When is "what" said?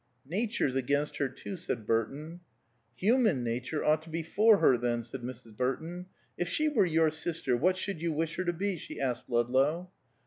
7.55-7.77